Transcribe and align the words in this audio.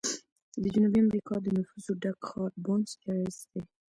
د 0.61 0.63
جنوبي 0.73 0.99
امریکا 1.05 1.35
د 1.41 1.47
نفوسو 1.57 1.91
ډک 2.01 2.19
ښار 2.29 2.51
بونس 2.63 2.89
ایرس 3.05 3.39
دی. 3.51 3.61